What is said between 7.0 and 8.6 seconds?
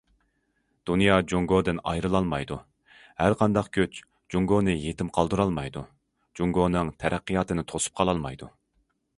تەرەققىياتىنى توسۇپ قالالمايدۇ.